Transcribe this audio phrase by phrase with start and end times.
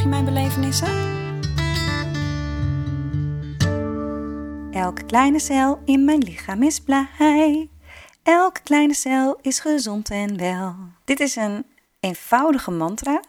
[0.00, 0.88] Volg mijn belevenissen?
[4.72, 7.68] Elke kleine cel in mijn lichaam is blij.
[8.22, 10.74] Elke kleine cel is gezond en wel.
[11.04, 11.66] Dit is een
[12.00, 13.22] eenvoudige mantra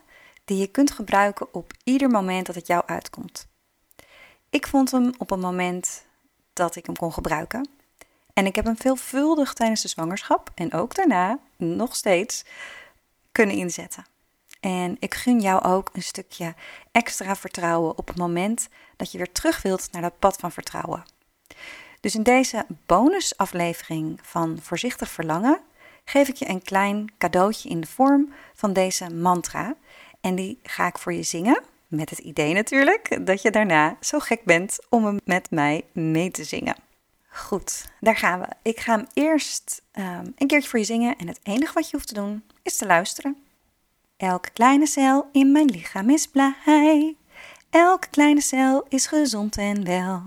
[0.45, 3.47] die je kunt gebruiken op ieder moment dat het jou uitkomt.
[4.49, 6.05] Ik vond hem op een moment
[6.53, 7.69] dat ik hem kon gebruiken.
[8.33, 12.45] En ik heb hem veelvuldig tijdens de zwangerschap en ook daarna nog steeds
[13.31, 14.10] kunnen inzetten.
[14.61, 16.53] En ik gun jou ook een stukje
[16.91, 21.03] extra vertrouwen op het moment dat je weer terug wilt naar dat pad van vertrouwen.
[21.99, 25.59] Dus in deze bonusaflevering van Voorzichtig Verlangen
[26.05, 29.75] geef ik je een klein cadeautje in de vorm van deze mantra.
[30.21, 31.61] En die ga ik voor je zingen.
[31.88, 36.31] Met het idee natuurlijk dat je daarna zo gek bent om hem met mij mee
[36.31, 36.75] te zingen.
[37.27, 38.47] Goed, daar gaan we.
[38.61, 41.95] Ik ga hem eerst um, een keertje voor je zingen en het enige wat je
[41.95, 43.38] hoeft te doen is te luisteren.
[44.22, 47.16] Elke kleine cel in mijn lichaam is blij.
[47.69, 50.22] Elke kleine cel is gezond en wel.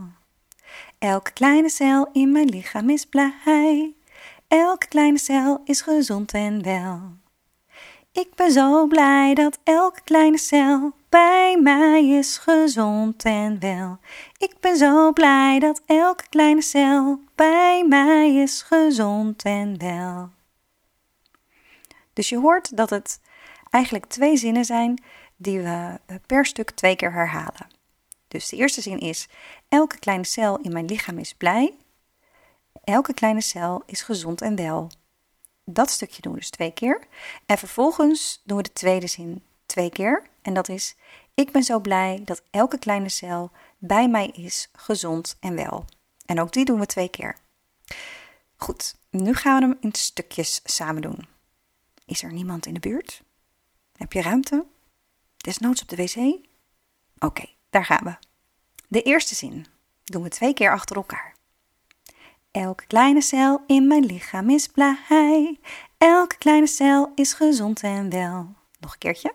[0.98, 3.94] Elke kleine cel in mijn lichaam is blij.
[4.48, 7.00] Elke kleine cel is gezond en wel.
[8.12, 13.98] Ik ben zo blij dat elke kleine cel bij mij is gezond en wel.
[14.38, 20.28] Ik ben zo blij dat elke kleine cel bij mij is gezond en wel.
[22.12, 23.20] Dus je hoort dat het
[23.70, 25.02] eigenlijk twee zinnen zijn
[25.36, 27.68] die we per stuk twee keer herhalen.
[28.28, 29.28] Dus de eerste zin is:
[29.68, 31.74] Elke kleine cel in mijn lichaam is blij.
[32.84, 34.90] Elke kleine cel is gezond en wel.
[35.64, 37.06] Dat stukje doen we dus twee keer.
[37.46, 40.22] En vervolgens doen we de tweede zin twee keer.
[40.42, 40.96] En dat is:
[41.34, 45.84] Ik ben zo blij dat elke kleine cel bij mij is gezond en wel.
[46.26, 47.36] En ook die doen we twee keer.
[48.56, 51.26] Goed, nu gaan we hem in stukjes samen doen.
[52.06, 53.22] Is er niemand in de buurt?
[54.04, 54.66] Heb je ruimte?
[55.36, 56.46] Desnoods op de wc?
[57.18, 58.16] Oké, daar gaan we.
[58.88, 59.66] De eerste zin
[60.04, 61.34] doen we twee keer achter elkaar.
[62.50, 65.58] Elke kleine cel in mijn lichaam is blij.
[65.98, 68.54] Elke kleine cel is gezond en wel.
[68.80, 69.34] Nog een keertje.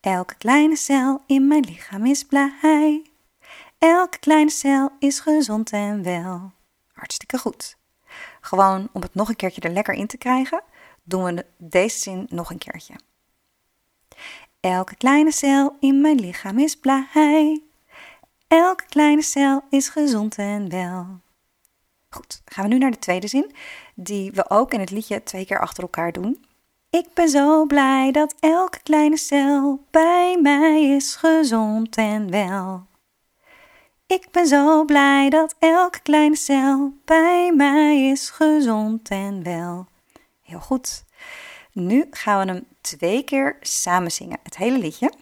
[0.00, 3.02] Elke kleine cel in mijn lichaam is blij.
[3.78, 6.52] Elke kleine cel is gezond en wel.
[6.92, 7.76] Hartstikke goed.
[8.40, 10.62] Gewoon om het nog een keertje er lekker in te krijgen,
[11.02, 12.94] doen we deze zin nog een keertje.
[14.60, 17.62] Elke kleine cel in mijn lichaam is blij.
[18.48, 21.06] Elke kleine cel is gezond en wel.
[22.08, 23.54] Goed, gaan we nu naar de tweede zin,
[23.94, 26.44] die we ook in het liedje twee keer achter elkaar doen.
[26.90, 32.86] Ik ben zo blij dat elke kleine cel bij mij is gezond en wel.
[34.06, 39.86] Ik ben zo blij dat elke kleine cel bij mij is gezond en wel.
[40.42, 41.04] Heel goed.
[41.78, 45.12] Nu gaan we hem twee keer samen zingen, het hele liedje.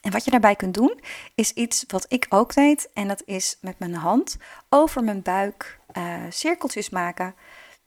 [0.00, 1.00] En wat je daarbij kunt doen,
[1.34, 2.88] is iets wat ik ook deed.
[2.92, 4.36] En dat is met mijn hand
[4.68, 7.34] over mijn buik uh, cirkeltjes maken.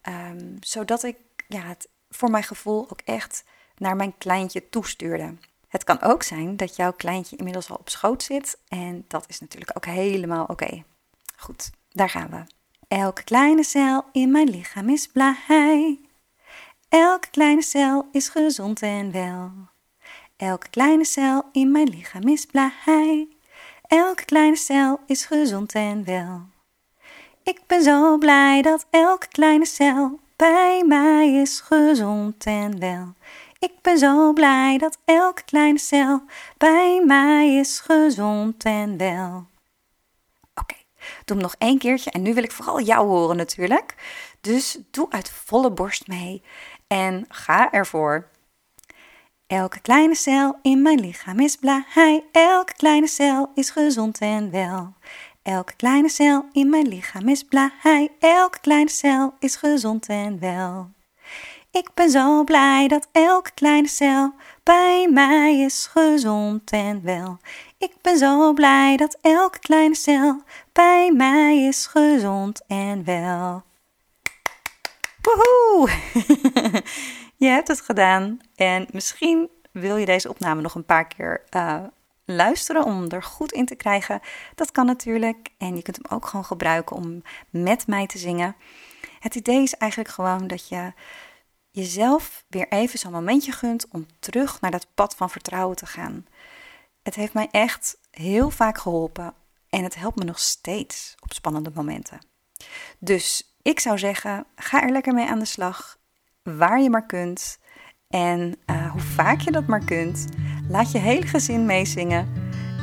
[0.09, 3.43] Um, zodat ik ja, het voor mijn gevoel ook echt
[3.77, 5.35] naar mijn kleintje toestuurde.
[5.67, 8.57] Het kan ook zijn dat jouw kleintje inmiddels al op schoot zit.
[8.67, 10.83] En dat is natuurlijk ook helemaal oké.
[11.35, 12.43] Goed, daar gaan we.
[12.87, 16.00] Elke kleine cel in mijn lichaam is blij.
[16.91, 19.51] Elke kleine cel is gezond en wel.
[20.37, 23.27] Elke kleine cel in mijn lichaam is blij.
[23.87, 26.41] Elke kleine cel is gezond en wel.
[27.43, 33.13] Ik ben zo blij dat elke kleine cel bij mij is gezond en wel.
[33.59, 36.21] Ik ben zo blij dat elke kleine cel
[36.57, 39.45] bij mij is gezond en wel.
[40.55, 40.75] Oké,
[41.25, 43.95] doe nog één keertje en nu wil ik vooral jou horen natuurlijk.
[44.41, 46.41] Dus doe uit volle borst mee
[46.87, 48.27] en ga ervoor.
[49.47, 52.23] Elke kleine cel in mijn lichaam is blij.
[52.31, 54.93] Elke kleine cel is gezond en wel.
[55.43, 58.09] Elke kleine cel in mijn lichaam is blij.
[58.19, 60.89] Elke kleine cel is gezond en wel.
[61.71, 64.33] Ik ben zo blij dat elke kleine cel
[64.63, 67.37] bij mij is gezond en wel.
[67.77, 70.41] Ik ben zo blij dat elke kleine cel
[70.71, 73.63] bij mij is gezond en wel.
[75.21, 75.89] Woehoe!
[77.45, 81.83] je hebt het gedaan en misschien wil je deze opname nog een paar keer uh,
[82.25, 84.19] luisteren om er goed in te krijgen.
[84.55, 85.49] Dat kan natuurlijk.
[85.57, 88.55] En je kunt hem ook gewoon gebruiken om met mij te zingen.
[89.19, 90.93] Het idee is eigenlijk gewoon dat je
[91.71, 96.25] jezelf weer even zo'n momentje gunt om terug naar dat pad van vertrouwen te gaan.
[97.03, 99.33] Het heeft mij echt heel vaak geholpen
[99.69, 102.19] en het helpt me nog steeds op spannende momenten.
[102.99, 105.97] Dus ik zou zeggen, ga er lekker mee aan de slag,
[106.43, 107.59] waar je maar kunt.
[108.07, 110.27] En uh, hoe vaak je dat maar kunt,
[110.69, 112.27] laat je hele gezin meezingen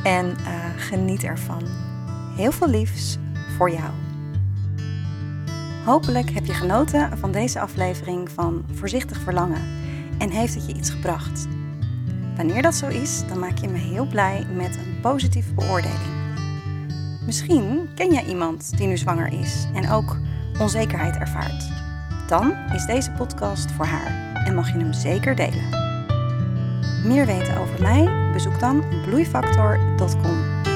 [0.05, 1.63] en uh, geniet ervan.
[2.37, 3.19] Heel veel liefs
[3.57, 3.91] voor jou.
[5.85, 9.63] Hopelijk heb je genoten van deze aflevering van Voorzichtig Verlangen
[10.19, 11.47] en heeft het je iets gebracht.
[12.37, 16.17] Wanneer dat zo is, dan maak je me heel blij met een positieve beoordeling.
[17.27, 20.17] Misschien ken jij iemand die nu zwanger is en ook
[20.61, 21.69] onzekerheid ervaart.
[22.27, 25.69] Dan is deze podcast voor haar en mag je hem zeker delen.
[27.05, 28.31] Meer weten over mij?
[28.33, 30.68] Bezoek dan bloeifactor.com.